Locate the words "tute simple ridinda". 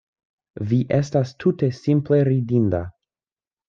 1.45-2.85